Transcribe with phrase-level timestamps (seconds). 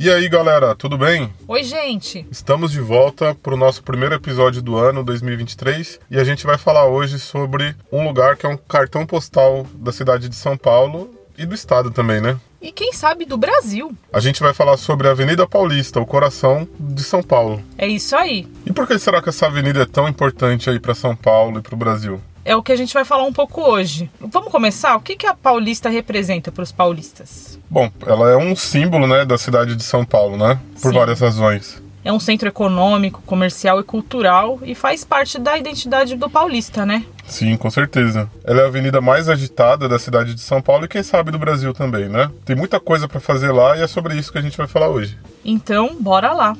[0.00, 1.28] E aí, galera, tudo bem?
[1.48, 2.24] Oi, gente.
[2.30, 6.56] Estamos de volta para o nosso primeiro episódio do ano 2023 e a gente vai
[6.56, 11.10] falar hoje sobre um lugar que é um cartão postal da cidade de São Paulo
[11.36, 12.38] e do estado também, né?
[12.62, 13.92] E quem sabe do Brasil.
[14.12, 17.60] A gente vai falar sobre a Avenida Paulista, o coração de São Paulo.
[17.76, 18.48] É isso aí.
[18.66, 21.62] E por que será que essa avenida é tão importante aí para São Paulo e
[21.62, 22.20] para o Brasil?
[22.48, 24.10] É o que a gente vai falar um pouco hoje.
[24.18, 24.96] Vamos começar?
[24.96, 27.58] O que, que a Paulista representa para os paulistas?
[27.68, 30.58] Bom, ela é um símbolo, né, da cidade de São Paulo, né?
[30.80, 30.98] Por Sim.
[30.98, 31.82] várias razões.
[32.02, 37.04] É um centro econômico, comercial e cultural e faz parte da identidade do paulista, né?
[37.26, 38.30] Sim, com certeza.
[38.42, 41.38] Ela é a avenida mais agitada da cidade de São Paulo e quem sabe do
[41.38, 42.30] Brasil também, né?
[42.46, 44.88] Tem muita coisa para fazer lá e é sobre isso que a gente vai falar
[44.88, 45.18] hoje.
[45.44, 46.56] Então, bora lá.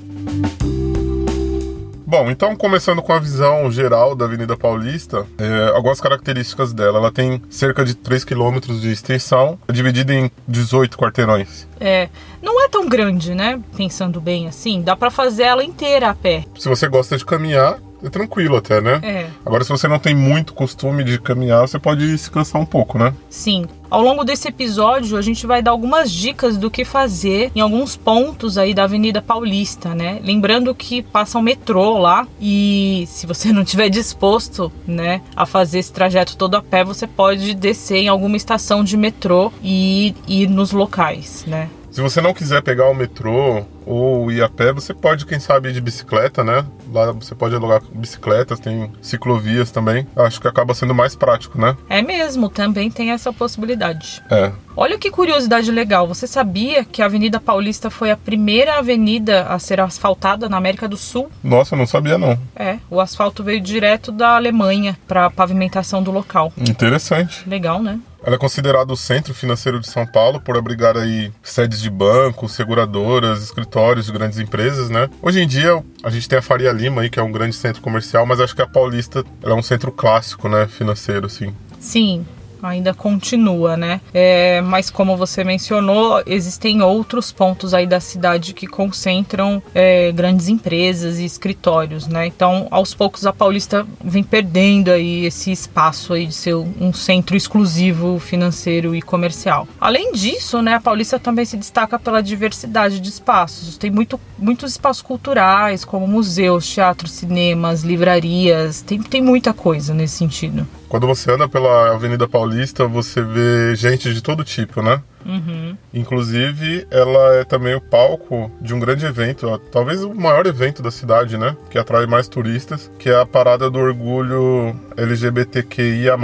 [2.08, 7.00] Bom, então começando com a visão geral da Avenida Paulista, é, algumas características dela.
[7.00, 11.68] Ela tem cerca de 3 km de extensão, dividida em 18 quarteirões.
[11.78, 12.08] É,
[12.40, 13.60] não é tão grande, né?
[13.76, 16.46] Pensando bem assim, dá para fazer ela inteira a pé.
[16.58, 19.00] Se você gosta de caminhar, é tranquilo até, né?
[19.02, 19.26] É.
[19.44, 22.98] Agora, se você não tem muito costume de caminhar, você pode se cansar um pouco,
[22.98, 23.12] né?
[23.28, 23.66] Sim.
[23.90, 27.96] Ao longo desse episódio, a gente vai dar algumas dicas do que fazer em alguns
[27.96, 30.20] pontos aí da Avenida Paulista, né?
[30.22, 35.78] Lembrando que passa o metrô lá e se você não estiver disposto, né, a fazer
[35.78, 40.48] esse trajeto todo a pé, você pode descer em alguma estação de metrô e ir
[40.48, 41.70] nos locais, né?
[41.90, 45.70] Se você não quiser pegar o metrô ou ir a pé, você pode, quem sabe,
[45.70, 46.64] ir de bicicleta, né?
[46.92, 50.06] Lá você pode alugar bicicletas, tem ciclovias também.
[50.14, 51.74] Acho que acaba sendo mais prático, né?
[51.88, 54.22] É mesmo, também tem essa possibilidade.
[54.30, 54.52] É.
[54.76, 56.06] Olha que curiosidade legal.
[56.06, 60.86] Você sabia que a Avenida Paulista foi a primeira avenida a ser asfaltada na América
[60.86, 61.30] do Sul?
[61.42, 62.38] Nossa, não sabia não.
[62.54, 66.52] É, o asfalto veio direto da Alemanha para a pavimentação do local.
[66.58, 67.48] Interessante.
[67.48, 67.98] Legal, né?
[68.22, 72.52] Ela é considerada o centro financeiro de São Paulo por abrigar aí sedes de bancos,
[72.52, 75.08] seguradoras, escritórios de grandes empresas, né?
[75.22, 77.80] Hoje em dia a gente tem a Faria Lima aí, que é um grande centro
[77.80, 81.54] comercial, mas acho que a Paulista é um centro clássico, né, financeiro assim.
[81.78, 82.26] Sim,
[82.62, 84.00] ainda continua, né?
[84.12, 90.48] É, mas como você mencionou, existem outros pontos aí da cidade que concentram é, grandes
[90.48, 92.26] empresas e escritórios, né?
[92.26, 97.36] Então, aos poucos a Paulista vem perdendo aí esse espaço aí de ser um centro
[97.36, 99.66] exclusivo financeiro e comercial.
[99.80, 103.76] Além disso, né, a Paulista também se destaca pela diversidade de espaços.
[103.76, 108.82] Tem muito, muitos espaços culturais, como museus, teatros, cinemas, livrarias.
[108.82, 110.66] Tem, tem muita coisa nesse sentido.
[110.88, 115.02] Quando você anda pela Avenida Paulista, você vê gente de todo tipo, né?
[115.26, 115.76] Uhum.
[115.92, 120.90] Inclusive, ela é também o palco de um grande evento, talvez o maior evento da
[120.90, 121.54] cidade, né?
[121.70, 126.16] Que atrai mais turistas, que é a Parada do Orgulho LGBTQIA+.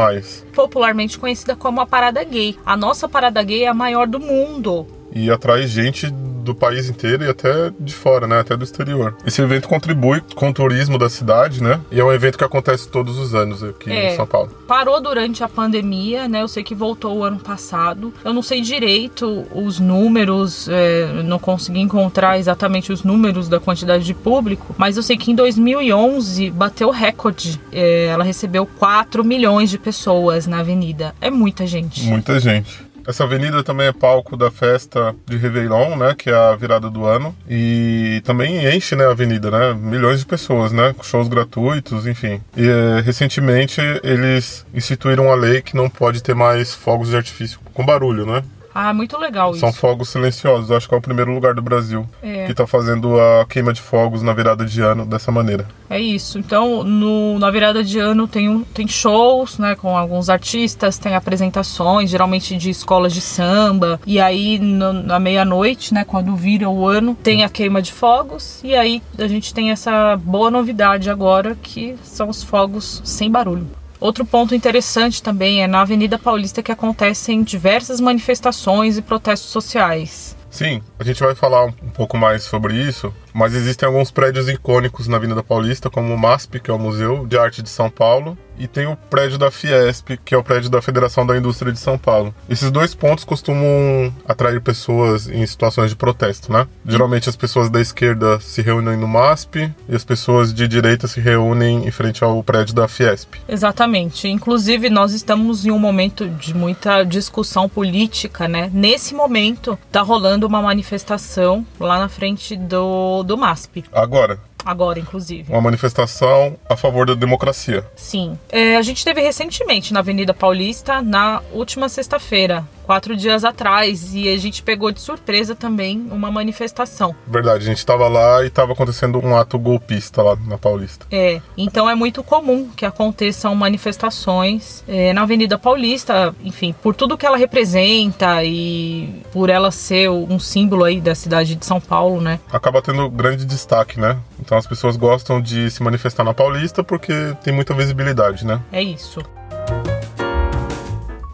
[0.55, 2.57] Popularmente conhecida como a Parada Gay.
[2.65, 4.87] A nossa Parada Gay é a maior do mundo.
[5.13, 6.11] E atrai gente
[6.45, 8.39] do país inteiro e até de fora, né?
[8.39, 9.17] Até do exterior.
[9.27, 11.81] Esse evento contribui com o turismo da cidade, né?
[11.91, 14.13] E é um evento que acontece todos os anos aqui É.
[14.13, 14.51] em São Paulo.
[14.69, 16.43] Parou durante a pandemia, né?
[16.43, 18.13] Eu sei que voltou o ano passado.
[18.25, 24.05] Eu não sei direito os números, é, não consegui encontrar exatamente os números da quantidade
[24.05, 27.61] de público, mas eu sei que em 2011 bateu recorde.
[27.73, 31.15] É, ela recebeu 4 milhões de pessoas na avenida.
[31.21, 32.03] É muita gente.
[32.05, 32.83] Muita gente.
[33.07, 36.15] Essa avenida também é palco da festa de Réveillon, né?
[36.17, 37.35] Que é a virada do ano.
[37.49, 39.75] E também enche, né, a avenida, né?
[39.75, 40.95] Milhões de pessoas, né?
[41.03, 42.41] Shows gratuitos, enfim.
[42.57, 47.59] E eh, recentemente eles instituíram a lei que não pode ter mais fogos de artifício
[47.73, 48.43] com barulho, né?
[48.75, 49.79] Ah, muito legal São isso.
[49.79, 50.71] fogos silenciosos.
[50.73, 52.47] Acho que é o primeiro lugar do Brasil É.
[52.47, 55.69] que tá fazendo a queima de fogos na virada de ano dessa maneira.
[55.89, 56.39] É isso.
[56.41, 61.15] Então, no- na virada de ano tem, um- tem shows, né, com alguns artistas, tem
[61.15, 64.01] apresentações, geralmente de escolas de samba.
[64.07, 68.61] E aí, no- na meia-noite, né, quando vira o ano, tem a queima de fogos.
[68.65, 73.69] E aí a gente tem essa boa novidade agora, que são os fogos sem barulho.
[74.05, 80.37] Outro ponto interessante também é na Avenida Paulista que acontecem diversas manifestações e protestos sociais.
[80.51, 85.09] Sim, a gente vai falar um pouco mais sobre isso, Mas existem alguns prédios icônicos
[85.09, 88.39] na Avenida Paulista, como o MASP, que é o Museu de Arte de São Paulo,
[88.57, 91.79] e tem o prédio da Fiesp, que é o prédio da Federação da Indústria de
[91.81, 92.33] São Paulo.
[92.49, 96.69] Esses dois pontos costumam atrair pessoas em situações de protesto, né?
[96.87, 101.21] Geralmente as pessoas da esquerda se reúnem no MASP e as pessoas de direita se
[101.21, 103.35] reúnem em frente ao prédio da Fiesp.
[103.49, 104.29] Exatamente.
[104.29, 108.71] Inclusive, nós estamos em um momento de muita discussão política, né?
[108.73, 113.85] Nesse momento, tá rolando uma manifestação lá na frente do, do MASP.
[113.93, 115.51] Agora, Agora, inclusive.
[115.53, 117.85] uma manifestação a favor da democracia.
[117.97, 118.39] Sim.
[118.51, 124.29] É, a gente teve recentemente na Avenida Paulista, na última sexta-feira, quatro dias atrás, e
[124.29, 127.15] a gente pegou de surpresa também uma manifestação.
[127.27, 131.07] Verdade, a gente tava lá e tava acontecendo um ato golpista lá na Paulista.
[131.11, 137.17] É, então é muito comum que aconteçam manifestações é, na Avenida Paulista, enfim, por tudo
[137.17, 142.21] que ela representa e por ela ser um símbolo aí da cidade de São Paulo,
[142.21, 142.39] né?
[142.53, 144.19] Acaba tendo grande destaque, né?
[144.39, 148.61] Então as pessoas gostam de se manifestar na Paulista porque tem muita visibilidade, né?
[148.71, 149.21] É isso.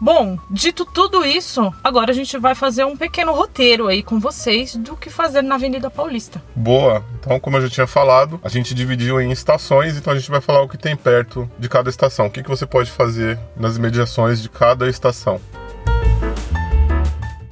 [0.03, 4.75] Bom, dito tudo isso, agora a gente vai fazer um pequeno roteiro aí com vocês
[4.75, 6.41] do que fazer na Avenida Paulista.
[6.55, 7.05] Boa.
[7.19, 10.41] Então, como eu já tinha falado, a gente dividiu em estações, então a gente vai
[10.41, 12.25] falar o que tem perto de cada estação.
[12.25, 15.39] O que, que você pode fazer nas imediações de cada estação.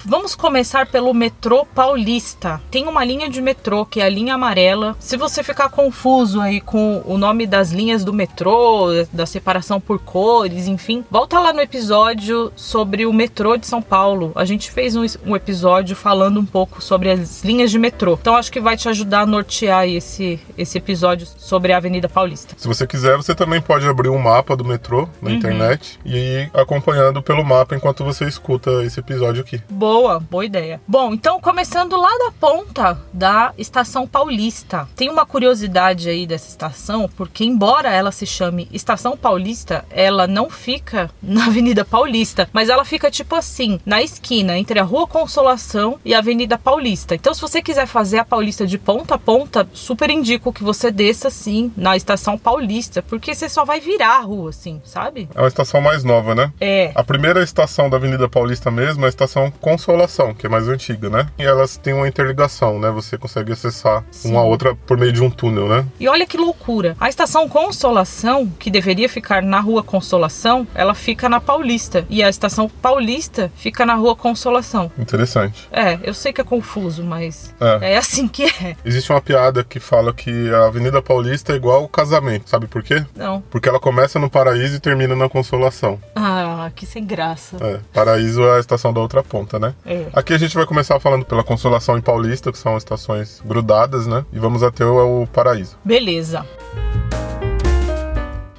[0.10, 2.60] Vamos começar pelo metrô paulista.
[2.72, 4.98] Tem uma linha de metrô que é a linha amarela.
[5.00, 10.00] Se você ficar confuso aí com o nome das linhas do metrô, da separação por
[10.00, 14.32] cores, enfim, volta lá no episódio sobre o metrô de São Paulo.
[14.34, 18.18] A gente fez um, um episódio falando um pouco sobre as linhas de metrô.
[18.20, 22.56] Então acho que vai te ajudar a nortear esse, esse episódio sobre a Avenida Paulista.
[22.58, 26.52] Se você quiser, você também pode abrir um mapa do metrô na internet e ir
[26.52, 29.62] acompanhando pelo mapa enquanto você escuta esse episódio aqui.
[29.70, 30.80] Boa, boa ideia.
[30.88, 34.88] Bom, então começando lá da ponta da Estação Paulista.
[34.96, 40.50] Tem uma curiosidade aí dessa estação, porque embora ela se chame Estação Paulista, ela não
[40.50, 46.00] fica na Avenida Paulista, mas ela fica tipo assim, na esquina entre a Rua Consolação
[46.06, 47.16] e a Avenida Paulista.
[47.16, 50.92] Então, se você quiser fazer a Paulista de ponta a ponta, super indico que você
[50.92, 55.28] desça assim na Estação Paulista, porque você só vai virar a rua assim, sabe?
[55.36, 56.54] É uma estação mais nova, né?
[56.62, 56.92] É.
[56.96, 59.89] A primeira estação da Avenida Paulista mesmo é a estação Consolação,
[60.38, 61.28] que é mais antiga, né?
[61.38, 62.90] E elas têm uma interligação, né?
[62.92, 64.32] Você consegue acessar Sim.
[64.32, 65.86] uma a outra por meio de um túnel, né?
[66.00, 66.96] E olha que loucura.
[67.00, 72.06] A estação Consolação, que deveria ficar na Rua Consolação, ela fica na Paulista.
[72.10, 74.92] E a estação Paulista fica na Rua Consolação.
[74.98, 75.68] Interessante.
[75.72, 77.94] É, eu sei que é confuso, mas É.
[77.94, 78.76] é assim que é.
[78.86, 82.50] Existe uma piada que fala que a Avenida Paulista é igual ao casamento.
[82.50, 83.04] Sabe por quê?
[83.16, 83.42] Não.
[83.50, 86.00] Porque ela começa no Paraíso e termina na Consolação.
[86.16, 87.58] Ah, que sem graça.
[87.62, 89.74] É, Paraíso é a estação da outra ponta, né?
[89.86, 90.08] É.
[90.14, 94.26] Aqui a gente vai começar falando pela Consolação e Paulista, que são estações grudadas, né?
[94.32, 95.78] E vamos até o, o Paraíso.
[95.84, 96.46] Beleza.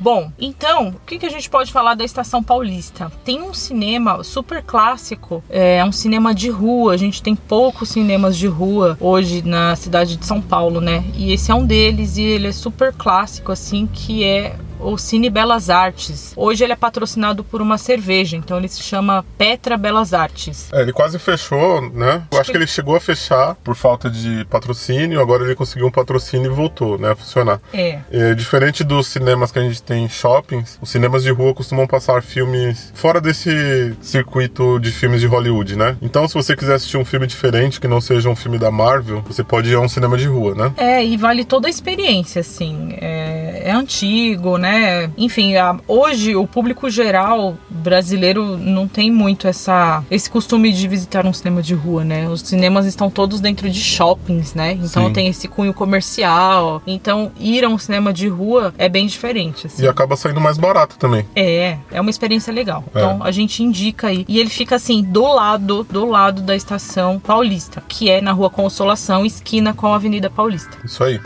[0.01, 3.13] Bom, então, o que, que a gente pode falar da Estação Paulista?
[3.23, 6.95] Tem um cinema super clássico, é um cinema de rua.
[6.95, 11.05] A gente tem poucos cinemas de rua hoje na cidade de São Paulo, né?
[11.15, 15.31] E esse é um deles e ele é super clássico, assim, que é o Cine
[15.31, 16.33] Belas Artes.
[16.37, 20.69] Hoje ele é patrocinado por uma cerveja, então ele se chama Petra Belas Artes.
[20.73, 22.23] É, ele quase fechou, né?
[22.31, 25.91] Eu acho que ele chegou a fechar por falta de patrocínio, agora ele conseguiu um
[25.91, 27.61] patrocínio e voltou, né, a funcionar.
[27.73, 27.99] É.
[28.11, 31.87] É, diferente dos cinemas que a gente tem em shoppings, os cinemas de rua costumam
[31.87, 35.97] passar filmes fora desse circuito de filmes de Hollywood, né?
[36.01, 39.23] Então, se você quiser assistir um filme diferente, que não seja um filme da Marvel,
[39.27, 40.73] você pode ir a um cinema de rua, né?
[40.77, 42.97] É, e vale toda a experiência, assim.
[43.01, 45.11] É, é antigo, né?
[45.17, 51.27] Enfim, a- hoje o público geral brasileiro não tem muito essa, esse costume de visitar
[51.27, 52.29] um cinema de rua, né?
[52.29, 54.73] Os cinemas estão todos dentro de shoppings, né?
[54.83, 55.13] Então Sim.
[55.13, 56.83] tem esse cunho comercial.
[56.87, 59.85] Então ir a um cinema de rua é bem diferente, assim.
[59.85, 61.25] E acaba saindo mais barato também.
[61.35, 62.85] É, é uma experiência legal.
[62.95, 62.99] É.
[62.99, 64.25] Então a gente indica aí.
[64.29, 68.51] E ele fica assim, do lado, do lado da estação Paulista, que é na Rua
[68.51, 70.77] Consolação, esquina com a Avenida Paulista.
[70.85, 71.21] Isso aí.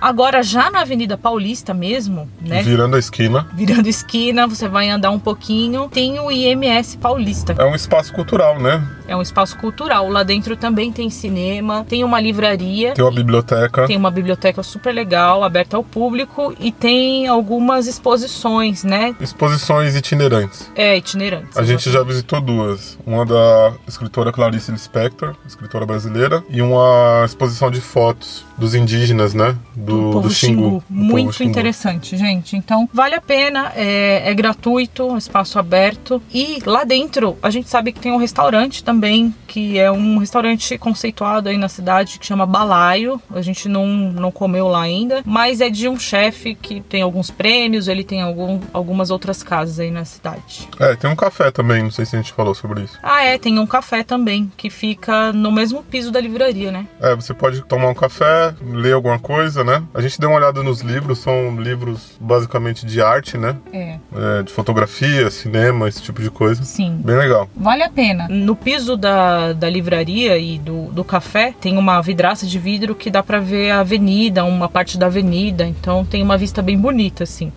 [0.00, 2.62] Agora, já na Avenida Paulista mesmo, né?
[2.62, 3.46] Virando a esquina.
[3.52, 7.54] Virando esquina, você vai andar um pouquinho, tem o IMS Paulista.
[7.58, 8.86] É um espaço cultural, né?
[9.08, 10.08] É um espaço cultural.
[10.08, 12.92] Lá dentro também tem cinema, tem uma livraria.
[12.92, 13.86] Tem uma biblioteca.
[13.86, 19.16] Tem uma biblioteca super legal, aberta ao público e tem algumas exposições, né?
[19.20, 20.70] Exposições itinerantes.
[20.76, 21.56] É, itinerantes.
[21.56, 22.98] A gente já visitou duas.
[23.06, 29.56] Uma da escritora Clarice Lispector, escritora brasileira, e uma exposição de fotos dos indígenas, né?
[29.88, 30.84] Do, do povo do Xingu.
[30.88, 31.50] Muito Xingu.
[31.50, 32.56] interessante, gente.
[32.56, 36.22] Então, vale a pena, é, é gratuito, espaço aberto.
[36.32, 40.18] E lá dentro, a gente sabe que tem um restaurante também também, que é um
[40.18, 43.20] restaurante conceituado aí na cidade que chama Balaio.
[43.32, 47.30] A gente não, não comeu lá ainda, mas é de um chefe que tem alguns
[47.30, 50.68] prêmios, ele tem algum, algumas outras casas aí na cidade.
[50.78, 52.98] É, tem um café também, não sei se a gente falou sobre isso.
[53.02, 56.86] Ah, é, tem um café também, que fica no mesmo piso da livraria, né?
[57.00, 59.77] É, você pode tomar um café, ler alguma coisa, né?
[59.94, 63.56] A gente deu uma olhada nos livros, são livros basicamente de arte, né?
[63.72, 63.98] É.
[64.14, 66.62] É, de fotografia, cinema, esse tipo de coisa.
[66.62, 67.00] Sim.
[67.04, 67.48] Bem legal.
[67.56, 68.26] Vale a pena.
[68.28, 73.10] No piso da, da livraria e do, do café tem uma vidraça de vidro que
[73.10, 75.66] dá pra ver a avenida, uma parte da avenida.
[75.66, 77.52] Então tem uma vista bem bonita, assim.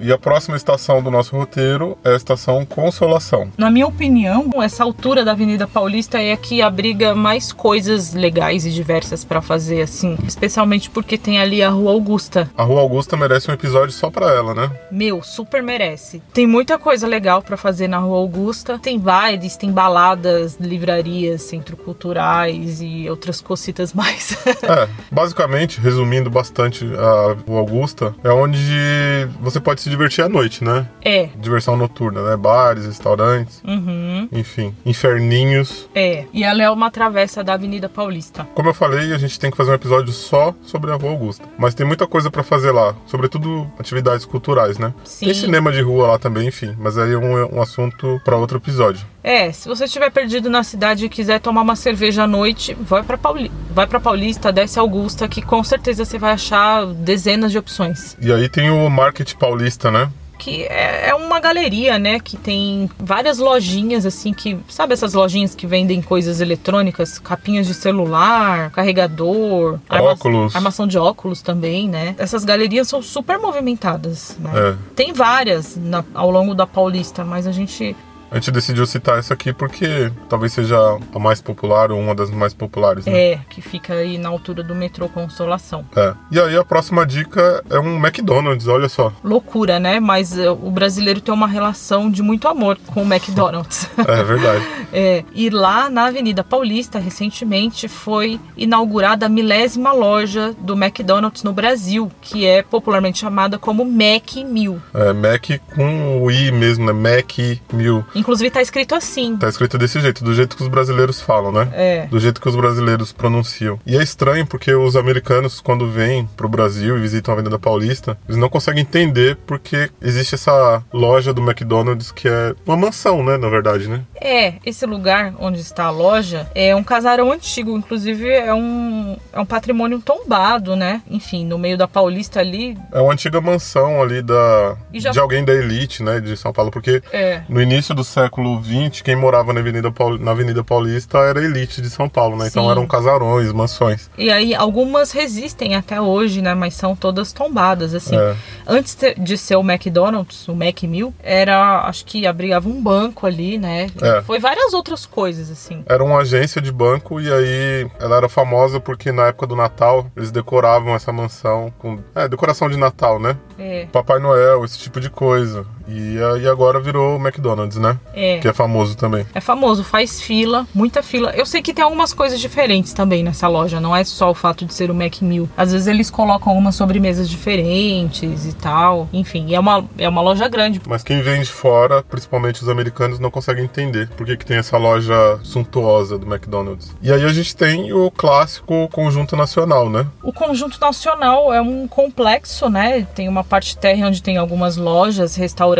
[0.00, 3.50] E a próxima estação do nosso roteiro é a estação Consolação.
[3.56, 8.64] Na minha opinião, essa altura da Avenida Paulista é a que abriga mais coisas legais
[8.64, 10.16] e diversas pra fazer, assim.
[10.26, 12.50] Especialmente porque tem ali a Rua Augusta.
[12.56, 14.70] A Rua Augusta merece um episódio só pra ela, né?
[14.90, 16.22] Meu, super merece.
[16.32, 18.78] Tem muita coisa legal pra fazer na Rua Augusta.
[18.78, 24.36] Tem bailes, tem baladas, livrarias, centro culturais e outras cositas mais.
[24.46, 30.62] É, basicamente, resumindo bastante a Rua Augusta, é onde você pode se divertir à noite,
[30.64, 30.86] né?
[31.04, 31.28] é.
[31.38, 32.36] Diversão noturna, né?
[32.36, 34.28] Bares, restaurantes, Uhum.
[34.32, 35.88] enfim, inferninhos.
[35.94, 36.24] É.
[36.32, 38.46] E ela é uma travessa da Avenida Paulista.
[38.54, 41.44] Como eu falei, a gente tem que fazer um episódio só sobre a Rua Augusta.
[41.58, 44.92] Mas tem muita coisa pra fazer lá, sobretudo atividades culturais, né?
[45.04, 45.26] Sim.
[45.26, 46.74] Tem cinema de rua lá também, enfim.
[46.78, 49.06] Mas aí é um, um assunto pra outro episódio.
[49.22, 53.02] É, se você estiver perdido na cidade e quiser tomar uma cerveja à noite, vai
[53.02, 53.50] pra, Pauli...
[53.70, 58.16] vai pra Paulista, desce Augusta, que com certeza você vai achar dezenas de opções.
[58.20, 60.08] E aí tem o Market Paulista, né?
[60.38, 62.20] Que é é uma galeria, né?
[62.20, 64.56] Que tem várias lojinhas, assim, que.
[64.68, 67.18] Sabe essas lojinhas que vendem coisas eletrônicas?
[67.18, 70.54] Capinhas de celular, carregador, arma- Óculos.
[70.54, 72.14] armação de óculos também, né?
[72.18, 74.50] Essas galerias são super movimentadas, né?
[74.54, 74.76] É.
[74.94, 77.96] Tem várias na- ao longo da Paulista, mas a gente
[78.30, 80.76] A gente decidiu citar essa aqui porque talvez seja
[81.14, 83.32] a mais popular ou uma das mais populares, né?
[83.32, 85.84] É, que fica aí na altura do metrô Consolação.
[85.96, 86.14] É.
[86.30, 89.12] E aí a próxima dica é um McDonald's, olha só.
[89.24, 89.98] Loucura, né?
[89.98, 93.88] Mas eh, o brasileiro tem uma relação de muito amor com o McDonald's.
[94.08, 94.64] É verdade.
[94.90, 101.52] É, e lá na Avenida Paulista, recentemente, foi inaugurada a milésima loja do McDonald's no
[101.52, 104.80] Brasil, que é popularmente chamada como Mac 1000.
[104.94, 106.92] É Mac com o I mesmo, né?
[106.92, 107.38] Mac
[107.70, 108.02] mil.
[108.18, 109.36] Inclusive tá escrito assim.
[109.36, 111.68] Tá escrito desse jeito, do jeito que os brasileiros falam, né?
[111.72, 112.06] É.
[112.06, 113.78] Do jeito que os brasileiros pronunciam.
[113.86, 118.18] E é estranho porque os americanos, quando vêm pro Brasil e visitam a Avenida Paulista,
[118.28, 123.36] eles não conseguem entender porque existe essa loja do McDonald's que é uma mansão, né?
[123.36, 124.02] Na verdade, né?
[124.20, 129.40] É, esse lugar onde está a loja é um casarão antigo, inclusive é um, é
[129.40, 131.02] um patrimônio tombado, né?
[131.08, 132.76] Enfim, no meio da Paulista ali.
[132.92, 136.20] É uma antiga mansão ali da já- de alguém da elite, né?
[136.20, 137.42] De São Paulo, porque É.
[137.48, 141.44] no início do século XX, quem morava na Avenida, Paul- na Avenida Paulista era a
[141.44, 142.48] elite de São Paulo, né?
[142.48, 142.70] Então Sim.
[142.70, 144.10] eram casarões, mansões.
[144.18, 146.54] E aí algumas resistem até hoje, né?
[146.54, 148.16] Mas são todas tombadas, assim.
[148.16, 148.34] É.
[148.66, 153.26] Antes te- de ser o McDonald's, o Mac 1000, era, acho que abrigava um banco
[153.26, 153.88] ali, né?
[154.00, 154.22] É.
[154.22, 155.82] Foi várias outras coisas, assim.
[155.86, 160.06] Era uma agência de banco e aí ela era famosa porque na época do Natal
[160.16, 161.98] eles decoravam essa mansão com.
[162.14, 163.36] É, decoração de Natal, né?
[163.58, 165.66] É, Papai Noel, esse tipo de coisa.
[165.88, 167.98] E aí agora virou o McDonald's, né?
[168.14, 168.38] é.
[168.38, 169.26] Que é famoso também.
[169.34, 171.32] É famoso, faz fila, muita fila.
[171.34, 174.66] Eu sei que tem algumas coisas diferentes também nessa loja, não é só o fato
[174.66, 175.48] de ser o Mac 1000.
[175.56, 179.08] Às vezes eles colocam algumas sobremesas diferentes e tal.
[179.12, 180.80] Enfim, é uma, é uma loja grande.
[180.86, 184.58] Mas quem vem de fora, principalmente os americanos, não consegue entender por que, que tem
[184.58, 186.94] essa loja suntuosa do McDonald's.
[187.00, 190.06] E aí a gente tem o clássico conjunto nacional, né?
[190.22, 193.06] O Conjunto Nacional é um complexo, né?
[193.14, 195.77] Tem uma parte térrea onde tem algumas lojas, restaurantes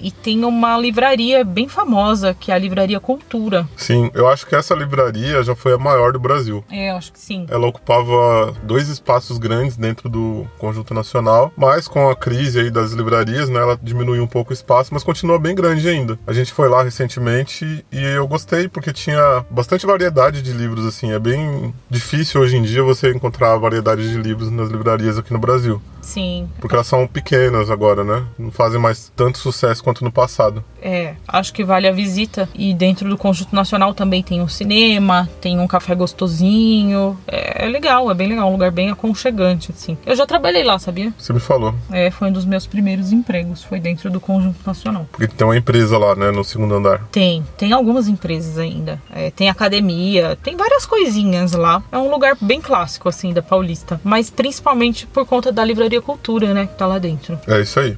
[0.00, 3.68] e tem uma livraria bem famosa, que é a Livraria Cultura.
[3.76, 6.64] Sim, eu acho que essa livraria já foi a maior do Brasil.
[6.70, 7.46] É, eu acho que sim.
[7.48, 12.92] Ela ocupava dois espaços grandes dentro do conjunto nacional, mas com a crise aí das
[12.92, 16.18] livrarias, né, ela diminuiu um pouco o espaço, mas continua bem grande ainda.
[16.26, 21.12] A gente foi lá recentemente e eu gostei porque tinha bastante variedade de livros assim.
[21.12, 25.38] É bem difícil hoje em dia você encontrar variedade de livros nas livrarias aqui no
[25.38, 26.48] Brasil, Sim.
[26.60, 28.26] porque elas são pequenas agora, né?
[28.38, 30.64] Não fazem mais tanto sucesso quanto no passado.
[30.84, 32.46] É, acho que vale a visita.
[32.54, 37.18] E dentro do Conjunto Nacional também tem um cinema, tem um café gostosinho.
[37.26, 39.96] É, é legal, é bem legal, um lugar bem aconchegante, assim.
[40.04, 41.12] Eu já trabalhei lá, sabia?
[41.18, 45.06] Você me falou, É, foi um dos meus primeiros empregos, foi dentro do Conjunto Nacional.
[45.10, 47.02] porque tem uma empresa lá, né, no segundo andar.
[47.10, 49.00] Tem, tem algumas empresas ainda.
[49.10, 51.82] É, tem academia, tem várias coisinhas lá.
[51.90, 53.98] É um lugar bem clássico, assim, da Paulista.
[54.04, 57.38] Mas principalmente por conta da Livraria Cultura, né, que tá lá dentro.
[57.48, 57.96] É isso aí.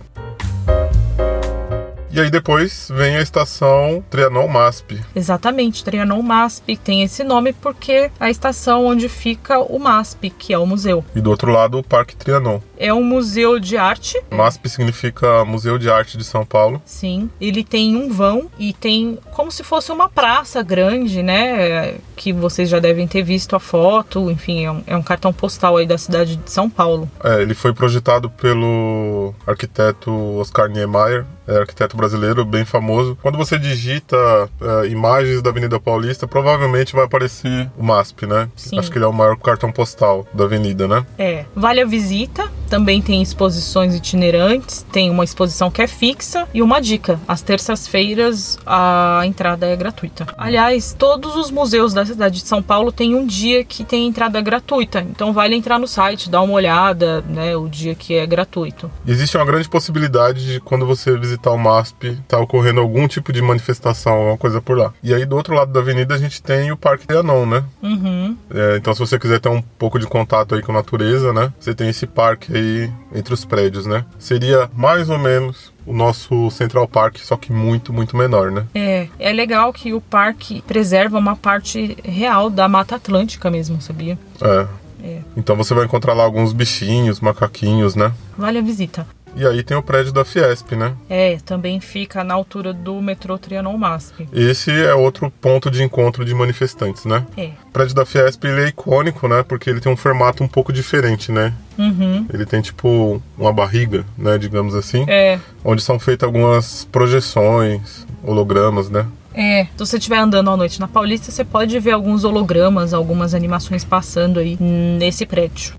[2.16, 5.04] E aí depois vem a estação Trianon MASP.
[5.14, 10.54] Exatamente, Trianon MASP tem esse nome porque é a estação onde fica o MASP, que
[10.54, 11.04] é o museu.
[11.14, 12.58] E do outro lado, o Parque Trianon.
[12.76, 14.20] É um museu de arte.
[14.30, 16.80] MASP significa Museu de Arte de São Paulo.
[16.84, 21.96] Sim, ele tem um vão e tem como se fosse uma praça grande, né?
[22.14, 24.30] Que vocês já devem ter visto a foto.
[24.30, 27.10] Enfim, é um, é um cartão postal aí da cidade de São Paulo.
[27.22, 33.16] É, ele foi projetado pelo arquiteto Oscar Niemeyer, é arquiteto brasileiro bem famoso.
[33.22, 34.16] Quando você digita
[34.60, 38.48] é, imagens da Avenida Paulista, provavelmente vai aparecer o MASP, né?
[38.56, 38.78] Sim.
[38.78, 41.06] Acho que ele é o maior cartão postal da avenida, né?
[41.18, 42.50] É, vale a visita.
[42.68, 44.84] Também tem exposições itinerantes.
[44.92, 50.26] Tem uma exposição que é fixa e uma dica: às terças-feiras a entrada é gratuita.
[50.36, 54.40] Aliás, todos os museus da cidade de São Paulo têm um dia que tem entrada
[54.40, 55.00] gratuita.
[55.00, 57.56] Então vale entrar no site, dar uma olhada, né?
[57.56, 58.90] O dia que é gratuito.
[59.06, 63.40] Existe uma grande possibilidade de quando você visitar o MASP, tá ocorrendo algum tipo de
[63.42, 64.92] manifestação, alguma coisa por lá.
[65.02, 67.64] E aí do outro lado da avenida a gente tem o Parque Trianon, né?
[67.82, 68.36] Uhum.
[68.50, 71.52] É, então se você quiser ter um pouco de contato aí com a natureza, né?
[71.58, 74.04] Você tem esse parque aí entre os prédios, né?
[74.18, 78.66] Seria mais ou menos o nosso Central Park, só que muito, muito menor, né?
[78.74, 84.18] É, é legal que o parque preserva uma parte real da Mata Atlântica mesmo, sabia?
[84.40, 84.66] É.
[85.04, 85.20] É.
[85.36, 88.12] Então você vai encontrar lá alguns bichinhos, macaquinhos, né?
[88.36, 89.06] Vale a visita.
[89.36, 90.94] E aí tem o prédio da Fiesp, né?
[91.10, 94.26] É, também fica na altura do metrô Trianon MASP.
[94.32, 97.26] Esse é outro ponto de encontro de manifestantes, né?
[97.36, 97.50] É.
[97.68, 99.42] O prédio da Fiesp ele é icônico, né?
[99.42, 101.52] Porque ele tem um formato um pouco diferente, né?
[101.76, 102.26] Uhum.
[102.32, 104.38] Ele tem tipo uma barriga, né?
[104.38, 105.04] Digamos assim.
[105.06, 105.38] É.
[105.62, 109.06] Onde são feitas algumas projeções, hologramas, né?
[109.34, 113.34] É, se você estiver andando à noite na Paulista, você pode ver alguns hologramas, algumas
[113.34, 115.74] animações passando aí nesse prédio.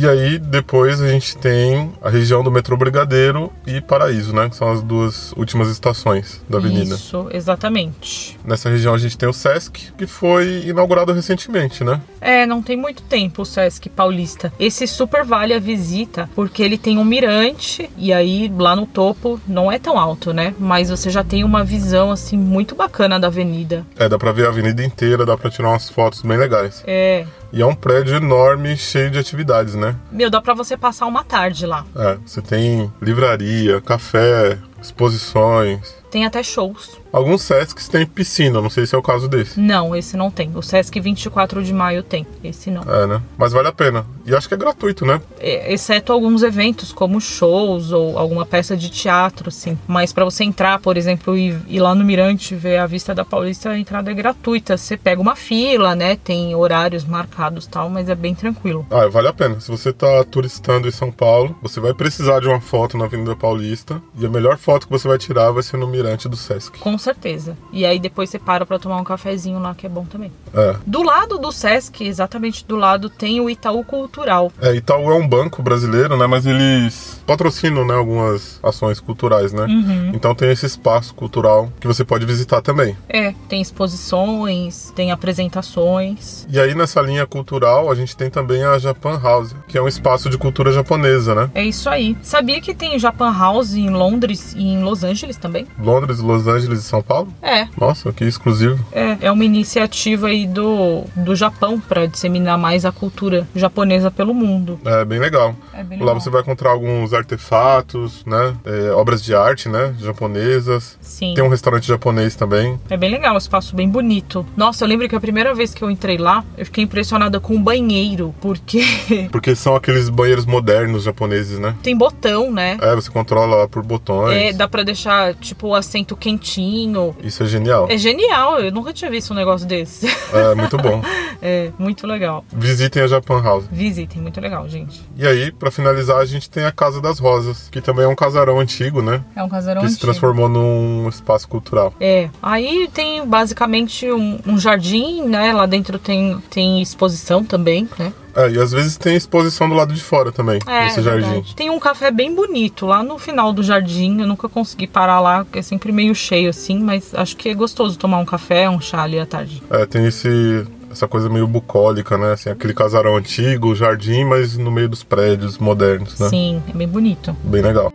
[0.00, 4.48] E aí depois a gente tem a região do metrô Brigadeiro e Paraíso, né?
[4.48, 6.94] Que são as duas últimas estações da avenida.
[6.94, 8.38] Isso, exatamente.
[8.42, 12.00] Nessa região a gente tem o Sesc, que foi inaugurado recentemente, né?
[12.18, 14.50] É, não tem muito tempo o Sesc Paulista.
[14.58, 19.38] Esse super vale a visita, porque ele tem um mirante, e aí lá no topo
[19.46, 20.54] não é tão alto, né?
[20.58, 23.84] Mas você já tem uma visão, assim, muito bacana da avenida.
[23.98, 26.82] É, dá pra ver a avenida inteira, dá pra tirar umas fotos bem legais.
[26.86, 27.26] É.
[27.52, 29.96] E é um prédio enorme, cheio de atividades, né?
[30.10, 31.84] Meu, dá pra você passar uma tarde lá.
[31.96, 36.00] É, você tem livraria, café, exposições.
[36.10, 36.98] Tem até shows.
[37.12, 39.58] Alguns Sescs têm piscina, não sei se é o caso desse.
[39.58, 40.50] Não, esse não tem.
[40.54, 42.26] O Sesc 24 de maio tem.
[42.42, 42.82] Esse não.
[42.82, 43.22] É, né?
[43.36, 44.06] Mas vale a pena.
[44.24, 45.20] E acho que é gratuito, né?
[45.38, 49.76] É, exceto alguns eventos, como shows ou alguma peça de teatro, assim.
[49.88, 53.24] Mas para você entrar, por exemplo, e ir lá no Mirante ver a vista da
[53.24, 54.76] Paulista, a entrada é gratuita.
[54.76, 56.16] Você pega uma fila, né?
[56.16, 58.86] Tem horários marcados e tal, mas é bem tranquilo.
[58.90, 59.60] Ah, vale a pena.
[59.60, 63.34] Se você tá turistando em São Paulo, você vai precisar de uma foto na Avenida
[63.34, 64.00] Paulista.
[64.16, 66.78] E a melhor foto que você vai tirar vai ser no Mirante do Sesc.
[66.78, 67.56] Com certeza.
[67.72, 70.32] E aí depois você para pra tomar um cafezinho lá, que é bom também.
[70.54, 70.76] É.
[70.86, 74.52] Do lado do Sesc, exatamente do lado, tem o Itaú Cultural.
[74.60, 76.26] É, Itaú é um banco brasileiro, né?
[76.26, 79.64] Mas eles patrocinam, né, algumas ações culturais, né?
[79.64, 80.12] Uhum.
[80.14, 82.96] Então tem esse espaço cultural que você pode visitar também.
[83.08, 86.46] É, tem exposições, tem apresentações.
[86.50, 89.88] E aí nessa linha cultural a gente tem também a Japan House, que é um
[89.88, 91.50] espaço de cultura japonesa, né?
[91.54, 92.16] É isso aí.
[92.22, 95.66] Sabia que tem Japan House em Londres em Los Angeles também?
[95.78, 97.28] Londres, Los Angeles e São Paulo?
[97.42, 98.78] É, Nossa, que exclusivo.
[98.92, 104.34] é, é uma iniciativa aí do, do Japão para disseminar mais a cultura japonesa pelo
[104.34, 104.78] mundo.
[104.84, 105.54] É bem legal.
[105.72, 106.20] É bem Lá legal.
[106.20, 108.54] você vai encontrar alguns artefatos, né?
[108.64, 109.94] É, obras de arte, né?
[109.98, 110.96] Japonesas.
[111.00, 111.34] Sim.
[111.34, 112.78] Tem um restaurante japonês também.
[112.88, 114.46] É bem legal, um espaço bem bonito.
[114.56, 117.56] Nossa, eu lembro que a primeira vez que eu entrei lá, eu fiquei impressionada com
[117.56, 118.80] o banheiro, porque
[119.32, 121.74] Porque são aqueles banheiros modernos japoneses, né?
[121.82, 122.78] tem botão, né?
[122.80, 124.36] É, você controla lá por botões.
[124.36, 127.14] É, dá pra deixar, tipo, o assento quentinho.
[127.22, 127.86] Isso é genial.
[127.90, 130.06] É genial, eu nunca tinha visto um negócio desse.
[130.32, 131.02] É muito bom.
[131.42, 132.44] É, muito legal.
[132.52, 133.64] Visitem a Japan House.
[133.72, 135.00] Visitem, muito legal, gente.
[135.16, 138.14] E aí, pra finalizar, a gente tem a Casa das Rosas, que também é um
[138.14, 139.24] casarão antigo, né?
[139.34, 140.06] É um casarão que se antigo.
[140.06, 141.94] transformou num espaço cultural.
[141.98, 145.50] É, aí tem basicamente um, um jardim, né?
[145.54, 148.12] Lá dentro tem, tem exposição também, né?
[148.34, 151.02] É, e às vezes tem exposição do lado de fora também, É, é jardim.
[151.26, 151.54] verdade.
[151.56, 154.20] Tem um café bem bonito lá no final do jardim.
[154.20, 157.54] Eu nunca consegui parar lá, porque é sempre meio cheio assim, mas acho que é
[157.54, 159.62] gostoso tomar um café, um chá ali à tarde.
[159.70, 162.32] É, tem esse essa coisa meio bucólica, né?
[162.32, 166.28] Assim, aquele casarão antigo, jardim, mas no meio dos prédios modernos, né?
[166.28, 167.36] Sim, é bem bonito.
[167.44, 167.92] Bem legal.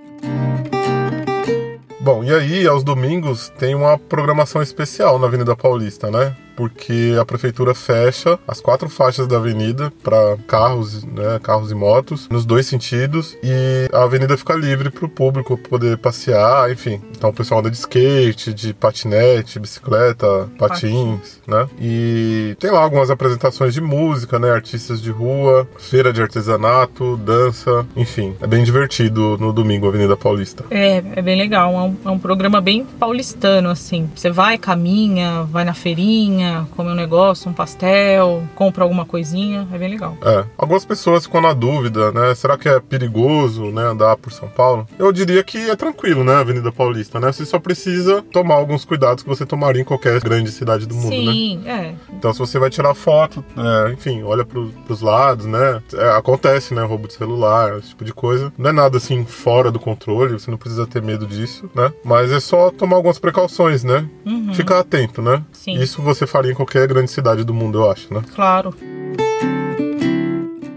[2.00, 6.36] Bom, e aí, aos domingos, tem uma programação especial na Avenida Paulista, né?
[6.56, 12.28] Porque a prefeitura fecha as quatro faixas da avenida para carros, né, carros e motos,
[12.30, 17.02] nos dois sentidos, e a avenida fica livre para o público poder passear, enfim.
[17.12, 21.68] Então o pessoal anda de skate, de patinete, bicicleta, patins, né?
[21.80, 24.52] E tem lá algumas apresentações de música, né?
[24.52, 28.36] Artistas de rua, feira de artesanato, dança, enfim.
[28.42, 30.64] É bem divertido no domingo, Avenida Paulista.
[30.70, 31.74] É, é bem legal.
[31.74, 34.10] É um, é um programa bem paulistano, assim.
[34.16, 36.45] Você vai, caminha, vai na feirinha,
[36.76, 39.68] come um negócio, um pastel, compra alguma coisinha.
[39.72, 40.18] É bem legal.
[40.22, 40.46] É.
[40.58, 42.34] Algumas pessoas ficam na dúvida, né?
[42.36, 44.88] Será que é perigoso, né, andar por São Paulo?
[44.98, 47.32] Eu diria que é tranquilo, né, Avenida Paulista, né?
[47.32, 51.10] Você só precisa tomar alguns cuidados que você tomaria em qualquer grande cidade do mundo,
[51.10, 51.96] Sim, né?
[52.10, 52.14] é.
[52.14, 55.82] Então, se você vai tirar foto, é, enfim, olha pro, pros lados, né?
[55.94, 56.84] É, acontece, né?
[56.84, 58.52] Roubo de celular, esse tipo de coisa.
[58.58, 61.92] Não é nada assim fora do controle, você não precisa ter medo disso, né?
[62.04, 64.08] Mas é só tomar algumas precauções, né?
[64.26, 64.54] Uhum.
[64.54, 65.44] Ficar atento, né?
[65.52, 65.74] Sim.
[65.80, 68.22] Isso você faria em qualquer grande cidade do mundo, eu acho, né?
[68.36, 68.76] Claro.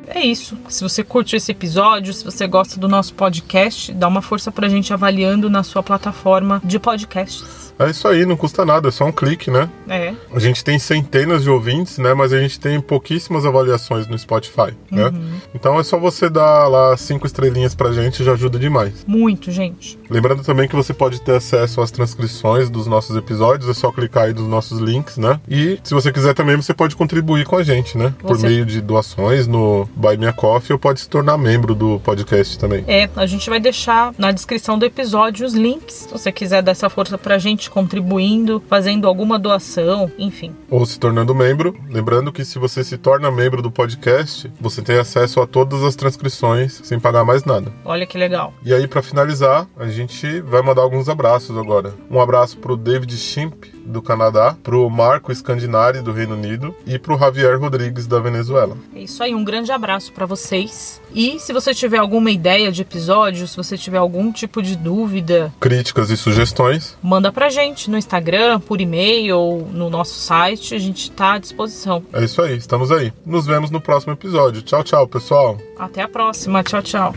[0.07, 0.57] É isso.
[0.69, 4.69] Se você curte esse episódio, se você gosta do nosso podcast, dá uma força pra
[4.69, 7.68] gente avaliando na sua plataforma de podcasts.
[7.79, 9.69] É isso aí, não custa nada, é só um clique, né?
[9.89, 10.13] É.
[10.33, 12.13] A gente tem centenas de ouvintes, né?
[12.15, 15.13] Mas a gente tem pouquíssimas avaliações no Spotify, né?
[15.55, 19.05] Então é só você dar lá cinco estrelinhas pra gente, já ajuda demais.
[19.07, 19.99] Muito, gente.
[20.11, 24.25] Lembrando também que você pode ter acesso às transcrições dos nossos episódios, é só clicar
[24.25, 25.41] aí nos nossos links, né?
[25.49, 28.13] E se você quiser também, você pode contribuir com a gente, né?
[28.19, 31.75] Por Você- meio de doações no Buy Me a Coffee ou pode se tornar membro
[31.75, 32.85] do podcast também.
[32.87, 35.95] É, a gente vai deixar na descrição do episódio os links.
[35.95, 40.55] Se você quiser dar essa força pra gente contribuindo, fazendo alguma doação, enfim.
[40.71, 41.75] Ou se tornando membro.
[41.89, 45.97] Lembrando que se você se torna membro do podcast, você tem acesso a todas as
[45.97, 47.73] transcrições sem pagar mais nada.
[47.85, 48.53] Olha que legal.
[48.65, 51.95] E aí, pra finalizar, a gente vai mandar alguns abraços agora.
[52.11, 57.19] Um abraço pro David Schimp, do Canadá, pro Marco Scandinari, do Reino Unido, e pro
[57.19, 58.77] Javier Rodrigues, da Venezuela.
[58.95, 61.01] É isso aí, um grande abraço pra vocês.
[61.15, 65.53] E se você tiver alguma ideia de episódio, se você tiver algum tipo de dúvida,
[65.59, 66.97] Críticas e sugestões.
[67.03, 71.39] manda pra gente no Instagram, por e-mail ou no nosso site, a gente tá à
[71.39, 72.03] disposição.
[72.13, 73.13] É isso aí, estamos aí.
[73.25, 74.63] Nos vemos no próximo episódio.
[74.63, 75.59] Tchau, tchau, pessoal.
[75.79, 77.15] Até a próxima, tchau, tchau.